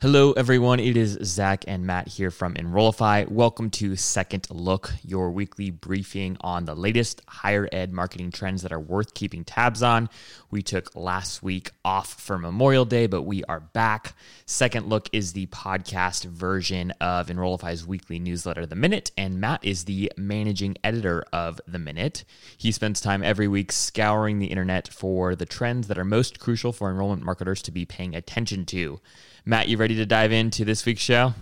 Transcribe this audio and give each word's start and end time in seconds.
Hello, 0.00 0.30
everyone. 0.30 0.78
It 0.78 0.96
is 0.96 1.18
Zach 1.24 1.64
and 1.66 1.84
Matt 1.84 2.06
here 2.06 2.30
from 2.30 2.54
Enrollify. 2.54 3.24
Welcome 3.28 3.68
to 3.70 3.96
Second 3.96 4.46
Look, 4.48 4.92
your 5.02 5.32
weekly 5.32 5.72
briefing 5.72 6.36
on 6.40 6.66
the 6.66 6.76
latest 6.76 7.20
higher 7.26 7.68
ed 7.72 7.92
marketing 7.92 8.30
trends 8.30 8.62
that 8.62 8.70
are 8.70 8.78
worth 8.78 9.14
keeping 9.14 9.42
tabs 9.42 9.82
on. 9.82 10.08
We 10.52 10.62
took 10.62 10.94
last 10.94 11.42
week 11.42 11.72
off 11.84 12.14
for 12.14 12.38
Memorial 12.38 12.84
Day, 12.84 13.08
but 13.08 13.22
we 13.22 13.42
are 13.46 13.58
back. 13.58 14.14
Second 14.46 14.88
Look 14.88 15.08
is 15.12 15.32
the 15.32 15.46
podcast 15.46 16.26
version 16.26 16.92
of 17.00 17.28
Enrollify's 17.28 17.84
weekly 17.84 18.20
newsletter, 18.20 18.66
The 18.66 18.76
Minute, 18.76 19.10
and 19.18 19.40
Matt 19.40 19.64
is 19.64 19.86
the 19.86 20.12
managing 20.16 20.76
editor 20.84 21.24
of 21.32 21.60
The 21.66 21.80
Minute. 21.80 22.22
He 22.56 22.70
spends 22.70 23.00
time 23.00 23.24
every 23.24 23.48
week 23.48 23.72
scouring 23.72 24.38
the 24.38 24.46
internet 24.46 24.86
for 24.86 25.34
the 25.34 25.44
trends 25.44 25.88
that 25.88 25.98
are 25.98 26.04
most 26.04 26.38
crucial 26.38 26.72
for 26.72 26.88
enrollment 26.88 27.24
marketers 27.24 27.62
to 27.62 27.72
be 27.72 27.84
paying 27.84 28.14
attention 28.14 28.64
to. 28.66 29.00
Matt, 29.48 29.66
you 29.70 29.78
ready 29.78 29.94
to 29.94 30.04
dive 30.04 30.30
into 30.30 30.66
this 30.66 30.84
week's 30.84 31.00
show? 31.00 31.32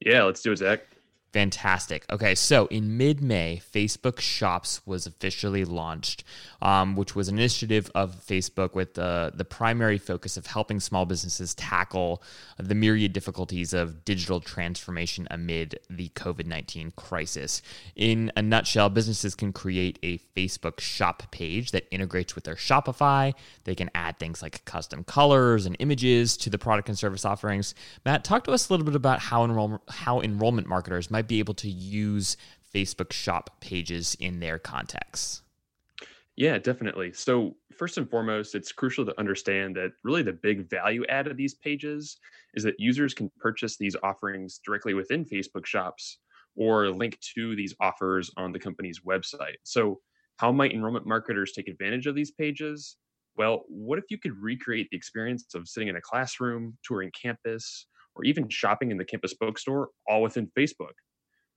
Yeah, 0.00 0.22
let's 0.22 0.40
do 0.40 0.52
it, 0.52 0.56
Zach. 0.56 0.80
Fantastic. 1.36 2.06
Okay, 2.10 2.34
so 2.34 2.64
in 2.68 2.96
mid 2.96 3.22
May, 3.22 3.60
Facebook 3.70 4.20
Shops 4.20 4.80
was 4.86 5.06
officially 5.06 5.66
launched, 5.66 6.24
um, 6.62 6.96
which 6.96 7.14
was 7.14 7.28
an 7.28 7.36
initiative 7.36 7.90
of 7.94 8.14
Facebook 8.26 8.72
with 8.72 8.94
the, 8.94 9.32
the 9.34 9.44
primary 9.44 9.98
focus 9.98 10.38
of 10.38 10.46
helping 10.46 10.80
small 10.80 11.04
businesses 11.04 11.54
tackle 11.54 12.22
the 12.56 12.74
myriad 12.74 13.12
difficulties 13.12 13.74
of 13.74 14.02
digital 14.06 14.40
transformation 14.40 15.28
amid 15.30 15.78
the 15.90 16.08
COVID 16.14 16.46
19 16.46 16.92
crisis. 16.92 17.60
In 17.96 18.32
a 18.34 18.40
nutshell, 18.40 18.88
businesses 18.88 19.34
can 19.34 19.52
create 19.52 19.98
a 20.02 20.16
Facebook 20.34 20.80
shop 20.80 21.30
page 21.32 21.72
that 21.72 21.86
integrates 21.90 22.34
with 22.34 22.44
their 22.44 22.54
Shopify. 22.54 23.34
They 23.64 23.74
can 23.74 23.90
add 23.94 24.18
things 24.18 24.40
like 24.40 24.64
custom 24.64 25.04
colors 25.04 25.66
and 25.66 25.76
images 25.80 26.38
to 26.38 26.48
the 26.48 26.56
product 26.56 26.88
and 26.88 26.98
service 26.98 27.26
offerings. 27.26 27.74
Matt, 28.06 28.24
talk 28.24 28.44
to 28.44 28.52
us 28.52 28.70
a 28.70 28.72
little 28.72 28.86
bit 28.86 28.96
about 28.96 29.20
how, 29.20 29.44
enroll- 29.44 29.82
how 29.90 30.22
enrollment 30.22 30.66
marketers 30.66 31.10
might 31.10 31.25
be 31.26 31.38
able 31.38 31.54
to 31.54 31.68
use 31.68 32.36
Facebook 32.74 33.12
shop 33.12 33.60
pages 33.60 34.16
in 34.20 34.40
their 34.40 34.58
contexts? 34.58 35.42
Yeah, 36.36 36.58
definitely. 36.58 37.12
So, 37.14 37.56
first 37.74 37.96
and 37.96 38.08
foremost, 38.08 38.54
it's 38.54 38.70
crucial 38.70 39.06
to 39.06 39.18
understand 39.18 39.74
that 39.76 39.92
really 40.04 40.22
the 40.22 40.34
big 40.34 40.68
value 40.68 41.04
add 41.08 41.26
of 41.26 41.36
these 41.38 41.54
pages 41.54 42.18
is 42.54 42.62
that 42.64 42.78
users 42.78 43.14
can 43.14 43.30
purchase 43.38 43.78
these 43.78 43.96
offerings 44.02 44.60
directly 44.64 44.92
within 44.92 45.24
Facebook 45.24 45.64
shops 45.64 46.18
or 46.54 46.90
link 46.90 47.18
to 47.34 47.56
these 47.56 47.74
offers 47.80 48.30
on 48.36 48.52
the 48.52 48.58
company's 48.58 49.00
website. 49.00 49.56
So, 49.62 50.00
how 50.36 50.52
might 50.52 50.72
enrollment 50.72 51.06
marketers 51.06 51.52
take 51.52 51.68
advantage 51.68 52.06
of 52.06 52.14
these 52.14 52.30
pages? 52.30 52.96
Well, 53.36 53.64
what 53.68 53.98
if 53.98 54.04
you 54.10 54.18
could 54.18 54.36
recreate 54.38 54.88
the 54.90 54.96
experience 54.96 55.54
of 55.54 55.68
sitting 55.68 55.88
in 55.88 55.96
a 55.96 56.00
classroom, 56.02 56.76
touring 56.82 57.10
campus, 57.18 57.86
or 58.14 58.24
even 58.24 58.48
shopping 58.50 58.90
in 58.90 58.98
the 58.98 59.04
campus 59.04 59.32
bookstore 59.32 59.88
all 60.06 60.20
within 60.20 60.50
Facebook? 60.58 60.92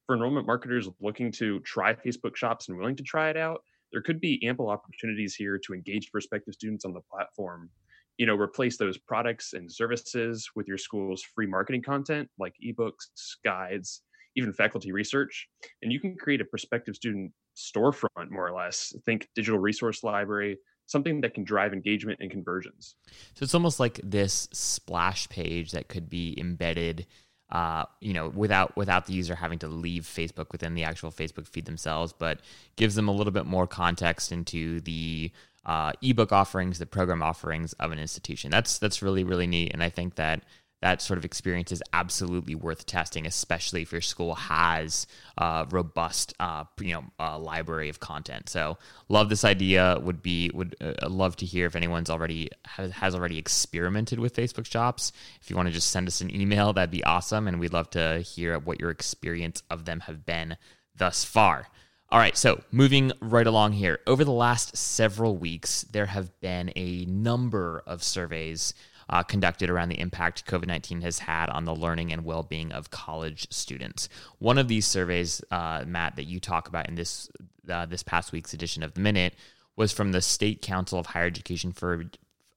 For 0.09 0.15
enrollment 0.15 0.47
marketers 0.47 0.89
looking 0.99 1.31
to 1.31 1.59
try 1.59 1.93
Facebook 1.93 2.35
shops 2.35 2.67
and 2.67 2.75
willing 2.75 2.95
to 2.95 3.03
try 3.03 3.29
it 3.29 3.37
out, 3.37 3.61
there 3.91 4.01
could 4.01 4.19
be 4.19 4.43
ample 4.43 4.67
opportunities 4.67 5.35
here 5.35 5.59
to 5.59 5.71
engage 5.71 6.11
prospective 6.11 6.55
students 6.55 6.83
on 6.83 6.93
the 6.93 7.01
platform. 7.11 7.69
You 8.17 8.25
know, 8.25 8.33
replace 8.33 8.75
those 8.75 8.97
products 8.97 9.53
and 9.53 9.71
services 9.71 10.49
with 10.55 10.67
your 10.67 10.79
school's 10.79 11.21
free 11.21 11.45
marketing 11.45 11.83
content 11.83 12.27
like 12.39 12.55
ebooks, 12.65 13.05
guides, 13.45 14.01
even 14.35 14.51
faculty 14.51 14.91
research. 14.91 15.47
And 15.83 15.91
you 15.91 15.99
can 15.99 16.17
create 16.17 16.41
a 16.41 16.45
prospective 16.45 16.95
student 16.95 17.31
storefront, 17.55 18.31
more 18.31 18.47
or 18.47 18.57
less. 18.57 18.91
Think 19.05 19.27
digital 19.35 19.59
resource 19.59 20.03
library, 20.03 20.57
something 20.87 21.21
that 21.21 21.35
can 21.35 21.43
drive 21.43 21.71
engagement 21.71 22.17
and 22.19 22.31
conversions. 22.31 22.95
So 23.35 23.43
it's 23.43 23.53
almost 23.53 23.79
like 23.79 24.01
this 24.03 24.47
splash 24.53 25.29
page 25.29 25.69
that 25.73 25.87
could 25.87 26.09
be 26.09 26.35
embedded 26.39 27.05
uh, 27.51 27.85
you 27.99 28.13
know, 28.13 28.29
without 28.29 28.75
without 28.77 29.07
the 29.07 29.13
user 29.13 29.35
having 29.35 29.59
to 29.59 29.67
leave 29.67 30.03
Facebook 30.03 30.51
within 30.51 30.75
the 30.75 30.83
actual 30.83 31.11
Facebook 31.11 31.47
feed 31.47 31.65
themselves, 31.65 32.13
but 32.13 32.39
gives 32.75 32.95
them 32.95 33.07
a 33.07 33.11
little 33.11 33.33
bit 33.33 33.45
more 33.45 33.65
context 33.65 34.31
into 34.31 34.79
the 34.81 35.31
uh, 35.65 35.91
ebook 36.01 36.31
offerings, 36.31 36.79
the 36.79 36.85
program 36.85 37.23
offerings 37.23 37.73
of 37.73 37.91
an 37.91 37.99
institution. 37.99 38.51
That's 38.51 38.77
that's 38.77 39.01
really 39.01 39.23
really 39.23 39.47
neat, 39.47 39.71
and 39.73 39.83
I 39.83 39.89
think 39.89 40.15
that 40.15 40.43
that 40.81 41.01
sort 41.01 41.17
of 41.17 41.25
experience 41.25 41.71
is 41.71 41.83
absolutely 41.91 42.55
worth 42.55 42.85
testing, 42.85 43.25
especially 43.25 43.81
if 43.81 43.91
your 43.91 44.01
school 44.01 44.35
has 44.35 45.07
a 45.37 45.67
robust, 45.69 46.33
uh, 46.39 46.63
you 46.79 46.93
know, 46.93 47.37
library 47.37 47.89
of 47.89 47.99
content. 47.99 48.49
So, 48.49 48.77
love 49.09 49.29
this 49.29 49.43
idea. 49.43 49.97
Would 50.01 50.21
be 50.21 50.49
would 50.53 50.75
uh, 50.79 51.09
love 51.09 51.35
to 51.37 51.45
hear 51.45 51.65
if 51.65 51.75
anyone's 51.75 52.09
already 52.09 52.49
has, 52.65 52.91
has 52.93 53.15
already 53.15 53.37
experimented 53.37 54.19
with 54.19 54.35
Facebook 54.35 54.65
Shops. 54.65 55.11
If 55.41 55.49
you 55.49 55.55
want 55.55 55.67
to 55.67 55.73
just 55.73 55.89
send 55.89 56.07
us 56.07 56.21
an 56.21 56.33
email, 56.33 56.71
that'd 56.73 56.91
be 56.91 57.03
awesome, 57.03 57.47
and 57.47 57.59
we'd 57.59 57.73
love 57.73 57.89
to 57.91 58.19
hear 58.19 58.57
what 58.59 58.79
your 58.79 58.89
experience 58.89 59.61
of 59.69 59.85
them 59.85 60.01
have 60.01 60.25
been 60.25 60.55
thus 60.95 61.25
far. 61.25 61.67
All 62.11 62.17
right, 62.17 62.35
so 62.35 62.63
moving 62.71 63.11
right 63.19 63.45
along 63.45 63.73
here. 63.73 63.99
Over 64.07 64.23
the 64.23 64.31
last 64.31 64.75
several 64.75 65.37
weeks, 65.37 65.83
there 65.83 66.07
have 66.07 66.39
been 66.39 66.71
a 66.75 67.05
number 67.05 67.83
of 67.85 68.01
surveys 68.01 68.73
uh, 69.09 69.23
conducted 69.23 69.69
around 69.69 69.89
the 69.89 69.99
impact 69.99 70.45
COVID 70.45 70.67
19 70.67 71.01
has 71.01 71.19
had 71.19 71.49
on 71.49 71.65
the 71.65 71.75
learning 71.75 72.13
and 72.13 72.23
well 72.23 72.43
being 72.43 72.71
of 72.71 72.91
college 72.91 73.47
students. 73.51 74.07
One 74.37 74.57
of 74.57 74.67
these 74.67 74.85
surveys, 74.85 75.41
uh, 75.51 75.83
Matt, 75.87 76.15
that 76.15 76.25
you 76.25 76.39
talk 76.39 76.67
about 76.67 76.87
in 76.87 76.95
this, 76.95 77.29
uh, 77.69 77.85
this 77.85 78.03
past 78.03 78.31
week's 78.31 78.53
edition 78.53 78.83
of 78.83 78.93
The 78.93 79.01
Minute 79.01 79.35
was 79.75 79.91
from 79.91 80.11
the 80.11 80.21
State 80.21 80.61
Council 80.61 80.99
of 80.99 81.07
Higher 81.07 81.25
Education 81.25 81.71
for 81.71 82.05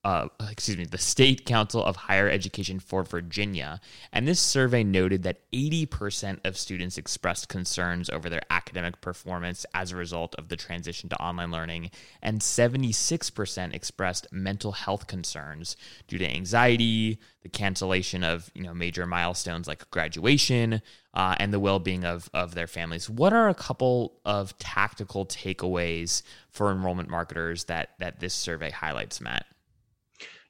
uh, 0.05 0.27
excuse 0.51 0.77
me, 0.77 0.85
the 0.85 0.99
State 0.99 1.47
Council 1.47 1.85
of 1.85 1.95
Higher 1.95 2.29
Education 2.29 2.81
for 2.81 3.05
Virginia. 3.05 3.81
And 4.13 4.27
this 4.27 4.41
survey 4.41 4.83
noted 4.83 5.23
that 5.23 5.49
80% 5.53 6.41
of 6.45 6.57
students 6.57 6.99
expressed 6.99 7.49
concerns 7.49 8.11
over 8.11 8.29
their 8.29 8.43
academic 8.51 9.01
performance 9.01 9.65
as 9.75 9.93
a 9.93 9.97
result 9.97 10.35
of 10.35 10.49
the 10.49 10.57
transition 10.57 11.09
to 11.11 11.23
online 11.23 11.53
learning, 11.53 11.93
and 12.21 12.41
76% 12.41 13.75
expressed 13.75 14.27
mental 14.33 14.73
health 14.73 15.07
concerns 15.07 15.77
due 16.09 16.19
to 16.19 16.29
anxiety, 16.29 17.21
the 17.43 17.49
cancellation 17.49 18.25
of 18.25 18.51
you 18.55 18.63
know 18.63 18.75
major 18.75 19.07
milestones 19.07 19.69
like 19.69 19.89
graduation, 19.93 20.83
uh, 21.15 21.37
and 21.39 21.53
the 21.53 21.61
well-being 21.61 22.05
of, 22.05 22.29
of 22.35 22.55
their 22.55 22.67
families. 22.67 23.09
What 23.09 23.33
are 23.33 23.49
a 23.49 23.55
couple 23.55 24.15
of 24.25 24.57
tactical 24.59 25.27
takeaways 25.27 26.23
for 26.51 26.73
enrollment 26.73 27.09
marketers 27.09 27.65
that 27.65 27.91
that 28.01 28.19
this 28.19 28.35
survey 28.35 28.71
highlights, 28.71 29.21
Matt? 29.21 29.47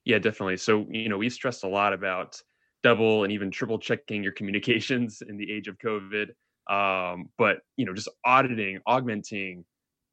Yeah, 0.05 0.19
definitely. 0.19 0.57
So, 0.57 0.87
you 0.91 1.09
know, 1.09 1.19
we 1.19 1.29
stressed 1.31 1.65
a 1.65 1.69
lot 1.69 1.93
about 1.93 2.41
double 2.83 3.23
and 3.25 3.33
even 3.33 3.51
triple 3.51 3.79
checking 3.79 4.23
your 4.23 4.33
communications 4.33 5.23
in 5.27 5.37
the 5.37 5.51
age 5.51 5.69
of 5.69 5.79
COVID. 5.79 6.31
Um, 6.71 7.29
but, 7.39 7.59
you 7.77 7.85
know, 7.87 7.95
just 7.95 8.09
auditing, 8.25 8.81
augmenting, 8.87 9.65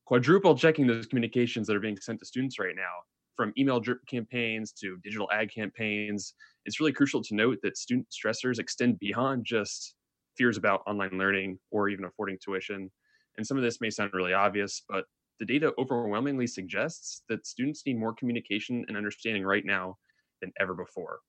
quadruple 0.06 0.56
checking 0.56 0.88
those 0.88 1.08
communications 1.08 1.68
that 1.68 1.76
are 1.76 1.80
being 1.80 1.98
sent 1.98 2.20
to 2.20 2.26
students 2.26 2.60
right 2.60 2.76
now 2.76 2.94
from 3.36 3.54
email 3.58 3.80
drip 3.80 4.00
campaigns 4.08 4.72
to 4.74 4.98
digital 5.04 5.30
ad 5.32 5.52
campaigns. 5.54 6.34
It's 6.66 6.80
really 6.80 6.94
crucial 6.94 7.24
to 7.24 7.36
note 7.36 7.60
that 7.64 7.78
student 7.78 8.08
stressors 8.12 8.60
extend 8.60 9.00
beyond 9.00 9.46
just 9.46 9.96
fears 10.38 10.58
about 10.58 10.82
online 10.88 11.18
learning 11.18 11.60
or 11.72 11.90
even 11.90 12.06
affording 12.06 12.38
tuition. 12.44 12.92
And 13.38 13.48
some 13.48 13.58
of 13.58 13.64
this 13.64 13.82
may 13.82 13.90
sound 13.90 14.12
really 14.14 14.34
obvious, 14.34 14.84
but 14.90 15.06
the 15.40 15.46
data 15.46 15.74
overwhelmingly 15.78 16.48
suggests 16.48 17.24
that 17.30 17.48
students 17.48 17.84
need 17.86 17.98
more 17.98 18.14
communication 18.14 18.86
and 18.88 18.98
understanding 18.98 19.44
right 19.44 19.66
now 19.66 19.98
than 20.42 20.52
ever 20.60 20.74
before. 20.74 21.20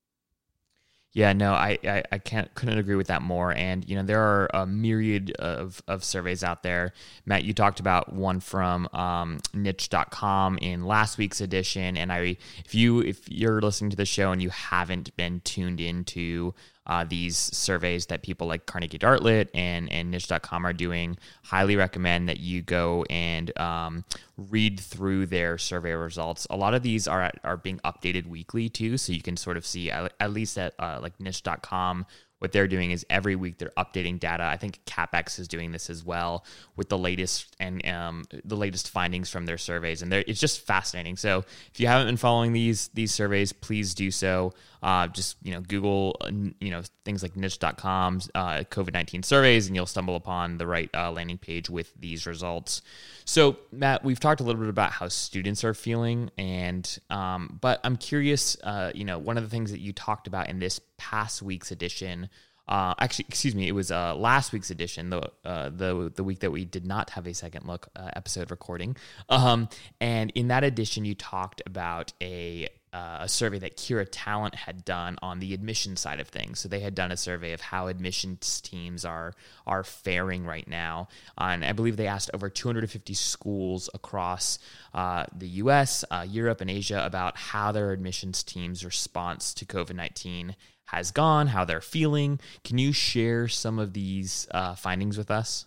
Yeah, 1.12 1.32
no, 1.32 1.54
I, 1.54 1.76
I, 1.82 2.04
I, 2.12 2.18
can't 2.18 2.54
couldn't 2.54 2.78
agree 2.78 2.94
with 2.94 3.08
that 3.08 3.20
more. 3.20 3.52
And 3.52 3.88
you 3.88 3.96
know, 3.96 4.04
there 4.04 4.22
are 4.22 4.48
a 4.54 4.64
myriad 4.64 5.32
of, 5.40 5.82
of 5.88 6.04
surveys 6.04 6.44
out 6.44 6.62
there. 6.62 6.92
Matt, 7.26 7.42
you 7.42 7.52
talked 7.52 7.80
about 7.80 8.12
one 8.12 8.38
from 8.38 8.88
um, 8.92 9.40
niche.com 9.52 10.58
in 10.58 10.84
last 10.84 11.18
week's 11.18 11.40
edition. 11.40 11.96
And 11.96 12.12
I 12.12 12.36
if 12.64 12.76
you 12.76 13.00
if 13.00 13.28
you're 13.28 13.60
listening 13.60 13.90
to 13.90 13.96
the 13.96 14.06
show 14.06 14.30
and 14.30 14.40
you 14.40 14.50
haven't 14.50 15.16
been 15.16 15.40
tuned 15.40 15.80
into 15.80 16.54
uh, 16.90 17.04
these 17.04 17.36
surveys 17.36 18.06
that 18.06 18.20
people 18.20 18.48
like 18.48 18.66
Carnegie 18.66 18.98
Dartlet 18.98 19.48
and, 19.54 19.90
and 19.92 20.10
niche.com 20.10 20.66
are 20.66 20.72
doing. 20.72 21.16
Highly 21.44 21.76
recommend 21.76 22.28
that 22.28 22.40
you 22.40 22.62
go 22.62 23.04
and 23.08 23.56
um, 23.60 24.04
read 24.36 24.80
through 24.80 25.26
their 25.26 25.56
survey 25.56 25.92
results. 25.92 26.48
A 26.50 26.56
lot 26.56 26.74
of 26.74 26.82
these 26.82 27.06
are, 27.06 27.30
are 27.44 27.56
being 27.56 27.78
updated 27.84 28.26
weekly 28.26 28.68
too, 28.68 28.98
so 28.98 29.12
you 29.12 29.22
can 29.22 29.36
sort 29.36 29.56
of 29.56 29.64
see, 29.64 29.88
at 29.88 30.32
least 30.32 30.58
at 30.58 30.74
uh, 30.80 30.98
like 31.00 31.12
niche.com, 31.20 32.06
what 32.40 32.52
they're 32.52 32.66
doing 32.66 32.90
is 32.90 33.06
every 33.08 33.36
week 33.36 33.58
they're 33.58 33.70
updating 33.76 34.18
data. 34.18 34.42
I 34.42 34.56
think 34.56 34.80
Cappex 34.86 35.38
is 35.38 35.46
doing 35.46 35.72
this 35.72 35.90
as 35.90 36.04
well 36.04 36.44
with 36.74 36.88
the 36.88 36.98
latest 36.98 37.54
and 37.60 37.86
um, 37.86 38.24
the 38.44 38.56
latest 38.56 38.88
findings 38.90 39.30
from 39.30 39.46
their 39.46 39.58
surveys, 39.58 40.02
and 40.02 40.12
it's 40.12 40.40
just 40.40 40.66
fascinating. 40.66 41.16
So 41.16 41.44
if 41.72 41.78
you 41.78 41.86
haven't 41.86 42.08
been 42.08 42.16
following 42.16 42.52
these 42.52 42.88
these 42.94 43.12
surveys, 43.12 43.52
please 43.52 43.94
do 43.94 44.10
so. 44.10 44.54
Uh, 44.82 45.06
just 45.08 45.36
you 45.42 45.52
know, 45.52 45.60
Google 45.60 46.16
uh, 46.20 46.30
you 46.60 46.70
know 46.70 46.82
things 47.04 47.22
like 47.22 47.36
niche.com 47.36 48.20
uh, 48.34 48.64
COVID 48.70 48.92
nineteen 48.92 49.22
surveys, 49.22 49.66
and 49.66 49.76
you'll 49.76 49.86
stumble 49.86 50.16
upon 50.16 50.58
the 50.58 50.66
right 50.66 50.90
uh, 50.94 51.10
landing 51.10 51.38
page 51.38 51.68
with 51.68 51.92
these 51.98 52.26
results. 52.26 52.82
So, 53.24 53.58
Matt, 53.72 54.04
we've 54.04 54.20
talked 54.20 54.40
a 54.40 54.44
little 54.44 54.60
bit 54.60 54.70
about 54.70 54.92
how 54.92 55.08
students 55.08 55.64
are 55.64 55.74
feeling, 55.74 56.30
and 56.38 56.98
um, 57.10 57.58
but 57.60 57.80
I'm 57.84 57.96
curious. 57.96 58.56
Uh, 58.62 58.92
you 58.94 59.04
know, 59.04 59.18
one 59.18 59.36
of 59.36 59.44
the 59.44 59.50
things 59.50 59.70
that 59.70 59.80
you 59.80 59.92
talked 59.92 60.26
about 60.26 60.48
in 60.48 60.58
this 60.58 60.80
past 60.96 61.42
week's 61.42 61.70
edition 61.70 62.28
uh, 62.70 62.94
actually, 63.00 63.24
excuse 63.28 63.54
me, 63.54 63.66
it 63.66 63.72
was 63.72 63.90
uh, 63.90 64.14
last 64.14 64.52
week's 64.52 64.70
edition, 64.70 65.10
the 65.10 65.28
uh, 65.44 65.70
the 65.70 66.12
the 66.14 66.22
week 66.22 66.38
that 66.38 66.52
we 66.52 66.64
did 66.64 66.86
not 66.86 67.10
have 67.10 67.26
a 67.26 67.34
second 67.34 67.66
look 67.66 67.88
uh, 67.96 68.10
episode 68.14 68.50
recording. 68.52 68.96
Um, 69.28 69.68
and 70.00 70.30
in 70.36 70.48
that 70.48 70.62
edition, 70.62 71.04
you 71.04 71.16
talked 71.16 71.62
about 71.66 72.12
a 72.22 72.68
uh, 72.92 73.18
a 73.20 73.28
survey 73.28 73.58
that 73.60 73.76
Kira 73.76 74.06
Talent 74.10 74.54
had 74.54 74.84
done 74.84 75.16
on 75.22 75.38
the 75.38 75.54
admission 75.54 75.96
side 75.96 76.20
of 76.20 76.28
things. 76.28 76.60
So 76.60 76.68
they 76.68 76.80
had 76.80 76.94
done 76.94 77.12
a 77.12 77.16
survey 77.16 77.52
of 77.52 77.60
how 77.60 77.86
admissions 77.86 78.60
teams 78.60 79.04
are 79.04 79.34
are 79.66 79.84
faring 79.84 80.44
right 80.44 80.66
now, 80.66 81.08
and 81.38 81.64
I 81.64 81.72
believe 81.72 81.96
they 81.96 82.06
asked 82.06 82.30
over 82.34 82.50
250 82.50 83.14
schools 83.14 83.88
across 83.94 84.58
uh, 84.94 85.26
the 85.36 85.48
U.S., 85.48 86.04
Europe, 86.26 86.60
and 86.60 86.70
Asia 86.70 87.04
about 87.04 87.36
how 87.36 87.72
their 87.72 87.92
admissions 87.92 88.42
teams' 88.42 88.84
response 88.84 89.54
to 89.54 89.64
COVID 89.64 89.94
19 89.94 90.56
has 90.90 91.12
gone, 91.12 91.46
how 91.46 91.64
they're 91.64 91.80
feeling. 91.80 92.40
Can 92.64 92.78
you 92.78 92.92
share 92.92 93.46
some 93.46 93.78
of 93.78 93.92
these 93.92 94.48
uh, 94.50 94.74
findings 94.74 95.16
with 95.16 95.30
us? 95.30 95.66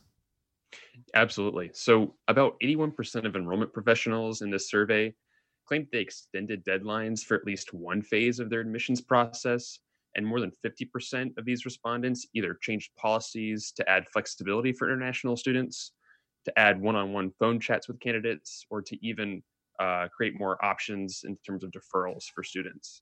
Absolutely. 1.13 1.71
So, 1.73 2.15
about 2.27 2.59
81% 2.61 3.25
of 3.25 3.35
enrollment 3.35 3.71
professionals 3.71 4.41
in 4.41 4.49
this 4.49 4.69
survey 4.69 5.13
claimed 5.67 5.87
they 5.91 5.99
extended 5.99 6.65
deadlines 6.65 7.21
for 7.21 7.35
at 7.35 7.45
least 7.45 7.73
one 7.73 8.01
phase 8.01 8.39
of 8.39 8.49
their 8.49 8.61
admissions 8.61 9.01
process. 9.01 9.79
And 10.15 10.25
more 10.25 10.39
than 10.39 10.51
50% 10.63 11.37
of 11.37 11.45
these 11.45 11.65
respondents 11.65 12.27
either 12.33 12.57
changed 12.61 12.91
policies 12.97 13.71
to 13.77 13.89
add 13.89 14.07
flexibility 14.13 14.71
for 14.71 14.87
international 14.87 15.35
students, 15.35 15.93
to 16.45 16.59
add 16.59 16.79
one 16.79 16.95
on 16.95 17.13
one 17.13 17.31
phone 17.39 17.59
chats 17.59 17.87
with 17.87 17.99
candidates, 17.99 18.65
or 18.69 18.81
to 18.81 19.05
even 19.05 19.41
uh, 19.79 20.07
create 20.15 20.39
more 20.39 20.63
options 20.63 21.23
in 21.25 21.37
terms 21.45 21.63
of 21.63 21.71
deferrals 21.71 22.25
for 22.33 22.43
students. 22.43 23.01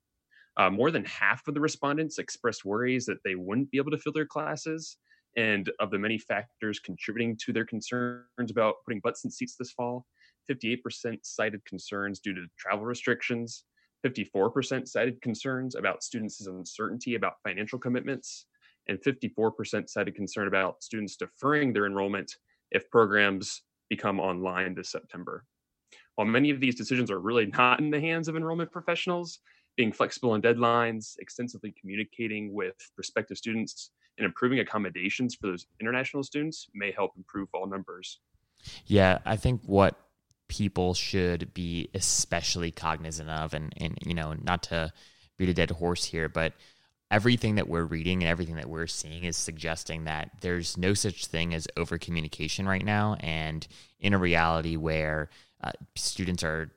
Uh, 0.57 0.69
more 0.69 0.91
than 0.91 1.05
half 1.05 1.47
of 1.47 1.53
the 1.53 1.59
respondents 1.59 2.17
expressed 2.17 2.65
worries 2.65 3.05
that 3.05 3.17
they 3.23 3.35
wouldn't 3.35 3.71
be 3.71 3.77
able 3.77 3.91
to 3.91 3.97
fill 3.97 4.13
their 4.13 4.25
classes. 4.25 4.97
And 5.37 5.71
of 5.79 5.91
the 5.91 5.99
many 5.99 6.17
factors 6.17 6.79
contributing 6.79 7.37
to 7.45 7.53
their 7.53 7.65
concerns 7.65 8.51
about 8.51 8.75
putting 8.85 8.99
butts 8.99 9.23
in 9.23 9.31
seats 9.31 9.55
this 9.57 9.71
fall, 9.71 10.05
58% 10.49 11.17
cited 11.23 11.63
concerns 11.65 12.19
due 12.19 12.33
to 12.33 12.45
travel 12.57 12.85
restrictions, 12.85 13.65
54% 14.05 14.87
cited 14.87 15.21
concerns 15.21 15.75
about 15.75 16.03
students' 16.03 16.45
uncertainty 16.45 17.15
about 17.15 17.41
financial 17.43 17.77
commitments, 17.79 18.45
and 18.87 18.99
54% 19.01 19.89
cited 19.89 20.15
concern 20.15 20.47
about 20.47 20.83
students 20.83 21.15
deferring 21.15 21.71
their 21.71 21.85
enrollment 21.85 22.35
if 22.71 22.89
programs 22.89 23.61
become 23.89 24.19
online 24.19 24.73
this 24.73 24.89
September. 24.89 25.45
While 26.15 26.27
many 26.27 26.49
of 26.49 26.59
these 26.59 26.75
decisions 26.75 27.11
are 27.11 27.19
really 27.19 27.47
not 27.47 27.79
in 27.79 27.91
the 27.91 27.99
hands 27.99 28.27
of 28.27 28.35
enrollment 28.35 28.71
professionals, 28.71 29.39
being 29.77 29.91
flexible 29.91 30.31
on 30.31 30.41
deadlines, 30.41 31.15
extensively 31.19 31.73
communicating 31.79 32.53
with 32.53 32.75
prospective 32.95 33.37
students, 33.37 33.91
and 34.17 34.25
improving 34.25 34.59
accommodations 34.59 35.35
for 35.35 35.47
those 35.47 35.65
international 35.79 36.23
students 36.23 36.67
may 36.73 36.91
help 36.91 37.11
improve 37.17 37.47
all 37.53 37.67
numbers. 37.67 38.19
Yeah, 38.85 39.19
I 39.25 39.35
think 39.37 39.61
what 39.65 39.95
people 40.51 40.93
should 40.93 41.53
be 41.53 41.89
especially 41.93 42.71
cognizant 42.71 43.29
of, 43.29 43.53
and, 43.53 43.73
and 43.77 43.97
you 44.05 44.13
know, 44.13 44.33
not 44.33 44.63
to 44.63 44.91
beat 45.37 45.47
a 45.47 45.53
dead 45.53 45.71
horse 45.71 46.03
here, 46.03 46.27
but 46.27 46.51
everything 47.09 47.55
that 47.55 47.69
we're 47.69 47.85
reading 47.85 48.21
and 48.21 48.29
everything 48.29 48.55
that 48.55 48.67
we're 48.67 48.85
seeing 48.85 49.23
is 49.23 49.37
suggesting 49.37 50.03
that 50.03 50.29
there's 50.41 50.77
no 50.77 50.93
such 50.93 51.27
thing 51.27 51.53
as 51.53 51.69
over 51.77 51.97
communication 51.97 52.67
right 52.67 52.83
now. 52.83 53.15
And 53.21 53.65
in 54.01 54.13
a 54.13 54.17
reality 54.17 54.75
where 54.75 55.29
uh, 55.63 55.71
students 55.95 56.43
are 56.43 56.69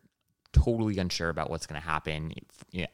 totally 0.52 0.98
unsure 0.98 1.30
about 1.30 1.50
what's 1.50 1.66
going 1.66 1.80
to 1.80 1.86
happen 1.86 2.32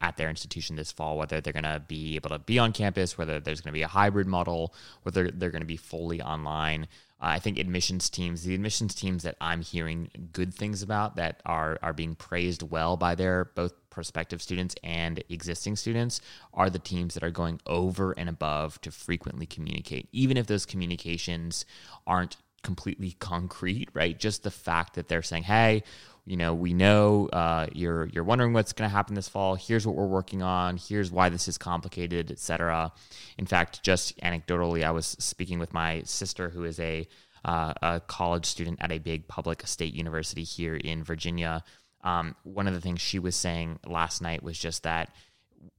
at 0.01 0.17
their 0.17 0.31
institution 0.31 0.77
this 0.77 0.91
fall, 0.91 1.19
whether 1.19 1.43
they're 1.43 1.53
going 1.53 1.63
to 1.65 1.83
be 1.87 2.17
able 2.17 2.31
to 2.31 2.39
be 2.39 2.59
on 2.59 2.73
campus, 2.73 3.19
whether 3.19 3.39
there's 3.39 3.61
going 3.61 3.73
to 3.73 3.77
be 3.77 3.83
a 3.83 3.89
hybrid 3.89 4.27
model, 4.27 4.75
whether 5.03 5.31
they're 5.31 5.51
going 5.51 5.61
to 5.61 5.67
be 5.67 5.77
fully 5.77 6.23
online. 6.23 6.89
I 7.21 7.39
think 7.39 7.59
admissions 7.59 8.09
teams, 8.09 8.45
the 8.45 8.55
admissions 8.55 8.95
teams 8.95 9.23
that 9.25 9.37
I'm 9.41 9.61
hearing 9.61 10.11
good 10.33 10.55
things 10.55 10.83
about 10.83 11.17
that 11.17 11.41
are 11.45 11.79
are 11.83 11.93
being 11.93 12.15
praised 12.15 12.63
well 12.63 12.97
by 12.97 13.15
their 13.15 13.47
both 13.55 13.75
prospective 13.91 14.41
students 14.41 14.75
and 14.83 15.23
existing 15.29 15.77
students 15.77 16.21
are 16.55 16.71
the 16.71 16.79
teams 16.79 17.15
that 17.15 17.25
are 17.25 17.31
going 17.31 17.61
over 17.67 18.13
and 18.13 18.29
above 18.29 18.81
to 18.83 18.91
frequently 18.91 19.47
communicate, 19.47 20.09
even 20.13 20.37
if 20.37 20.47
those 20.47 20.65
communications 20.65 21.67
aren't 22.07 22.37
completely 22.63 23.13
concrete, 23.19 23.89
right? 23.95 24.19
Just 24.19 24.43
the 24.43 24.51
fact 24.51 24.95
that 24.95 25.09
they're 25.09 25.23
saying, 25.23 25.45
"Hey, 25.45 25.83
you 26.27 26.37
know, 26.37 26.55
we 26.55 26.73
know 26.75 27.29
uh, 27.33 27.67
you're 27.73 28.07
you're 28.07 28.25
wondering 28.25 28.53
what's 28.53 28.73
going 28.73 28.89
to 28.89 28.95
happen 28.95 29.15
this 29.15 29.29
fall. 29.29 29.55
Here's 29.55 29.87
what 29.87 29.97
we're 29.97 30.07
working 30.07 30.43
on. 30.43 30.77
Here's 30.77 31.11
why 31.11 31.29
this 31.29 31.49
is 31.49 31.59
complicated, 31.59 32.31
etc. 32.31 32.93
In 33.39 33.47
fact, 33.47 33.83
just 33.83 34.17
anecdotally, 34.19 34.85
I 34.85 34.91
was 34.91 35.07
speaking 35.19 35.59
with 35.59 35.73
my 35.73 36.03
sister, 36.05 36.51
who 36.51 36.65
is 36.65 36.79
a 36.79 37.09
uh, 37.45 37.73
a 37.83 38.01
college 38.07 38.47
student 38.47 38.79
at 38.81 38.93
a 38.93 38.99
big 38.99 39.27
public 39.29 39.67
state 39.67 39.95
university 39.95 40.45
here 40.45 40.77
in 40.77 41.03
Virginia. 41.03 41.65
Um, 42.03 42.37
one 42.45 42.67
of 42.67 42.75
the 42.75 42.81
things 42.81 43.01
she 43.01 43.19
was 43.19 43.37
saying 43.37 43.79
last 43.87 44.23
night 44.23 44.43
was 44.43 44.59
just 44.59 44.85
that 44.85 45.13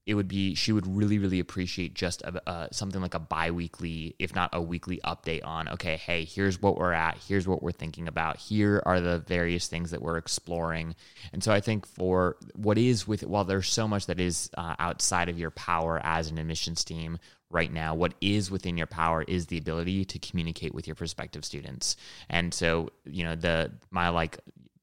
it 0.06 0.16
would 0.16 0.28
be 0.28 0.56
she 0.56 0.72
would 0.72 0.88
really 0.88 1.20
really 1.20 1.40
appreciate 1.40 1.94
just 1.94 2.22
a, 2.24 2.68
something 2.72 3.02
like 3.02 3.14
a 3.14 3.20
biweekly 3.20 4.16
if 4.20 4.34
not 4.34 4.50
a 4.54 4.62
weekly 4.62 5.00
update 5.06 5.46
on 5.46 5.68
okay 5.70 5.98
hey 5.98 6.26
here's 6.26 6.62
what 6.62 6.78
we're 6.78 6.92
at 6.92 7.18
here's 7.28 7.48
what 7.48 7.62
we're 7.62 7.72
thinking 7.72 8.08
about 8.08 8.38
here 8.38 8.82
are 8.86 9.00
the 9.00 9.20
various 9.20 9.68
things 9.68 9.92
that 9.92 10.02
we're 10.02 10.18
exploring. 10.18 10.96
And 11.34 11.44
so 11.44 11.52
i 11.52 11.60
think 11.60 11.86
for 11.86 12.38
what 12.56 12.78
is 12.78 13.08
with 13.08 13.24
while 13.24 13.44
there's 13.44 13.70
so 13.70 13.88
much 13.88 14.08
that 14.08 14.20
is 14.20 14.50
uh, 14.58 14.76
outside 14.80 15.30
of 15.30 15.40
your 15.40 15.52
power 15.52 16.00
as 16.04 16.30
an 16.30 16.38
admissions 16.38 16.84
team 16.84 17.20
right 17.50 17.72
now 17.72 17.94
what 17.94 18.14
is 18.22 18.50
within 18.50 18.78
your 18.78 18.88
power 18.88 19.24
is 19.24 19.48
the 19.48 19.58
ability 19.58 20.06
to 20.06 20.20
communicate 20.20 20.74
with 20.74 20.88
your 20.88 20.96
prospective 20.96 21.46
students. 21.46 21.96
And 22.30 22.54
so 22.54 22.90
you 23.06 23.24
know 23.24 23.36
the 23.36 23.72
my 23.92 24.10
like 24.10 24.40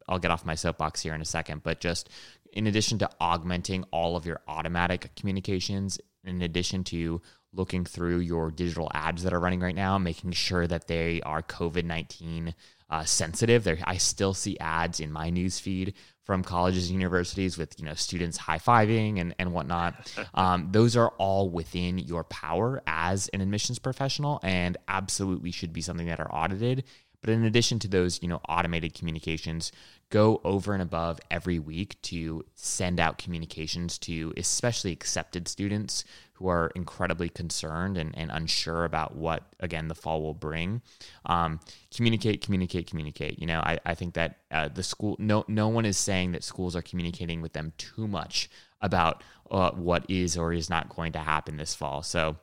I'll 0.08 0.18
get 0.18 0.30
off 0.30 0.44
my 0.44 0.54
soapbox 0.54 1.02
here 1.02 1.14
in 1.14 1.20
a 1.20 1.26
second, 1.26 1.62
but 1.62 1.80
just 1.80 2.08
in 2.52 2.66
addition 2.66 2.98
to 2.98 3.10
augmenting 3.20 3.84
all 3.90 4.16
of 4.16 4.26
your 4.26 4.40
automatic 4.48 5.10
communications, 5.16 5.98
in 6.24 6.42
addition 6.42 6.84
to 6.84 7.20
looking 7.52 7.84
through 7.84 8.18
your 8.18 8.50
digital 8.50 8.90
ads 8.94 9.22
that 9.22 9.32
are 9.32 9.40
running 9.40 9.60
right 9.60 9.74
now, 9.74 9.98
making 9.98 10.32
sure 10.32 10.66
that 10.66 10.86
they 10.86 11.20
are 11.22 11.42
COVID 11.42 11.84
19 11.84 12.54
uh, 12.90 13.04
sensitive. 13.04 13.64
There, 13.64 13.78
I 13.84 13.96
still 13.96 14.34
see 14.34 14.58
ads 14.58 15.00
in 15.00 15.12
my 15.12 15.30
news 15.30 15.58
feed 15.58 15.94
from 16.24 16.42
colleges 16.42 16.90
and 16.90 16.98
universities 16.98 17.56
with 17.56 17.78
you 17.78 17.86
know 17.86 17.94
students 17.94 18.36
high 18.36 18.58
fiving 18.58 19.20
and 19.20 19.34
and 19.38 19.52
whatnot. 19.52 19.94
Um, 20.34 20.68
those 20.70 20.96
are 20.96 21.08
all 21.18 21.50
within 21.50 21.98
your 21.98 22.22
power 22.22 22.82
as 22.86 23.28
an 23.28 23.40
admissions 23.40 23.78
professional, 23.78 24.38
and 24.42 24.76
absolutely 24.86 25.50
should 25.50 25.72
be 25.72 25.80
something 25.80 26.06
that 26.06 26.20
are 26.20 26.32
audited. 26.32 26.84
But 27.20 27.30
in 27.30 27.44
addition 27.44 27.78
to 27.80 27.88
those, 27.88 28.22
you 28.22 28.28
know, 28.28 28.40
automated 28.48 28.94
communications, 28.94 29.72
go 30.10 30.40
over 30.44 30.72
and 30.72 30.82
above 30.82 31.18
every 31.30 31.58
week 31.58 32.00
to 32.02 32.44
send 32.54 32.98
out 32.98 33.18
communications 33.18 33.98
to 33.98 34.32
especially 34.36 34.92
accepted 34.92 35.48
students 35.48 36.04
who 36.34 36.48
are 36.48 36.70
incredibly 36.76 37.28
concerned 37.28 37.96
and, 37.98 38.16
and 38.16 38.30
unsure 38.30 38.84
about 38.84 39.16
what 39.16 39.42
again 39.60 39.88
the 39.88 39.94
fall 39.94 40.22
will 40.22 40.34
bring. 40.34 40.80
Um, 41.26 41.60
communicate 41.94 42.40
communicate 42.40 42.88
communicate. 42.88 43.38
You 43.38 43.46
know 43.46 43.60
i, 43.60 43.78
I 43.84 43.94
think 43.94 44.14
that 44.14 44.38
uh, 44.50 44.68
the 44.68 44.82
school 44.82 45.16
no 45.18 45.44
no 45.48 45.68
one 45.68 45.84
is 45.84 45.98
saying 45.98 46.32
that 46.32 46.44
schools 46.44 46.76
are 46.76 46.82
communicating 46.82 47.42
with 47.42 47.52
them 47.52 47.72
too 47.76 48.06
much 48.06 48.48
about 48.80 49.22
uh, 49.50 49.72
what 49.72 50.06
is 50.08 50.36
or 50.36 50.52
is 50.52 50.70
not 50.70 50.88
going 50.88 51.12
to 51.12 51.18
happen 51.18 51.56
this 51.56 51.74
fall. 51.74 52.02
So 52.02 52.36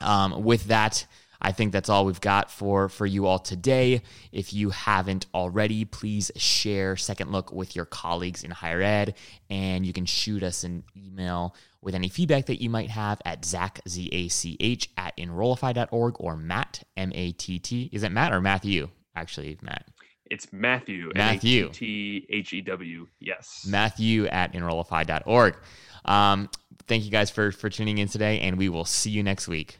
um, 0.00 0.44
with 0.44 0.64
that 0.64 1.06
I 1.40 1.52
think 1.52 1.72
that's 1.72 1.88
all 1.88 2.04
we've 2.04 2.20
got 2.20 2.50
for 2.50 2.88
for 2.88 3.06
you 3.06 3.26
all 3.26 3.38
today. 3.38 4.02
If 4.32 4.52
you 4.52 4.70
haven't 4.70 5.26
already, 5.34 5.84
please 5.84 6.30
share 6.36 6.96
Second 6.96 7.32
Look 7.32 7.52
with 7.52 7.76
your 7.76 7.84
colleagues 7.84 8.44
in 8.44 8.50
higher 8.50 8.82
ed, 8.82 9.14
and 9.50 9.86
you 9.86 9.92
can 9.92 10.06
shoot 10.06 10.42
us 10.42 10.64
an 10.64 10.84
email 10.96 11.54
with 11.82 11.94
any 11.94 12.08
feedback 12.08 12.46
that 12.46 12.62
you 12.62 12.70
might 12.70 12.90
have 12.90 13.20
at 13.24 13.44
Zach 13.44 13.80
Z 13.88 14.08
A 14.12 14.28
C 14.28 14.56
H 14.60 14.90
at 14.96 15.14
enrollify.org 15.18 16.16
or 16.18 16.36
Matt 16.36 16.82
M 16.96 17.12
A 17.14 17.32
T 17.32 17.58
T. 17.58 17.90
Is 17.92 18.02
it 18.02 18.12
Matt 18.12 18.32
or 18.32 18.40
Matthew? 18.40 18.88
Actually, 19.14 19.58
Matt. 19.62 19.86
It's 20.28 20.52
Matthew. 20.52 21.12
Matthew. 21.14 21.68
T 21.70 22.26
H 22.30 22.52
E 22.52 22.60
W. 22.62 23.06
Yes. 23.20 23.64
Matthew 23.68 24.26
at 24.26 24.52
enrollify.org. 24.54 25.56
Um, 26.04 26.48
thank 26.86 27.04
you 27.04 27.10
guys 27.10 27.30
for 27.30 27.52
for 27.52 27.68
tuning 27.70 27.98
in 27.98 28.08
today, 28.08 28.40
and 28.40 28.56
we 28.56 28.68
will 28.68 28.84
see 28.84 29.10
you 29.10 29.22
next 29.22 29.48
week. 29.48 29.78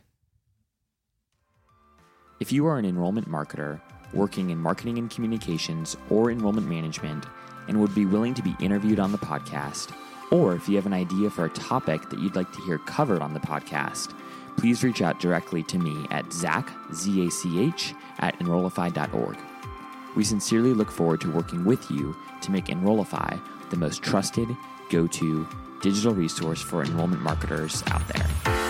If 2.41 2.53
you 2.53 2.67
are 2.67 2.79
an 2.79 2.85
enrollment 2.85 3.29
marketer 3.29 3.81
working 4.13 4.51
in 4.51 4.59
marketing 4.59 4.99
and 4.99 5.11
communications 5.11 5.97
or 6.11 6.31
enrollment 6.31 6.69
management 6.69 7.25
and 7.69 7.81
would 7.81 7.95
be 7.95 8.05
willing 8.07 8.35
to 8.35 8.43
be 8.43 8.55
interviewed 8.61 9.01
on 9.01 9.11
the 9.11 9.19
podcast, 9.19 9.93
Or 10.31 10.55
if 10.55 10.69
you 10.69 10.77
have 10.77 10.87
an 10.87 10.93
idea 10.93 11.31
for 11.31 11.45
a 11.45 11.51
topic 11.51 12.09
that 12.11 12.19
you'd 12.19 12.37
like 12.37 12.51
to 12.53 12.61
hear 12.63 12.79
covered 12.79 13.23
on 13.23 13.33
the 13.33 13.41
podcast, 13.41 14.13
please 14.57 14.83
reach 14.83 15.03
out 15.03 15.21
directly 15.21 15.63
to 15.65 15.79
me 15.79 16.07
at 16.11 16.33
zach, 16.33 16.71
Z-A-C-H, 16.93 17.95
at 18.19 18.39
enrollify.org. 18.41 19.39
We 20.17 20.25
sincerely 20.25 20.73
look 20.75 20.91
forward 20.91 21.21
to 21.21 21.31
working 21.31 21.65
with 21.65 21.91
you 21.91 22.17
to 22.43 22.51
make 22.51 22.71
Enrollify 22.71 23.37
the 23.71 23.77
most 23.77 24.03
trusted, 24.03 24.49
go 24.91 25.07
to 25.07 25.47
digital 25.87 26.13
resource 26.13 26.61
for 26.61 26.83
enrollment 26.83 27.23
marketers 27.23 27.85
out 27.93 28.03
there. 28.09 28.66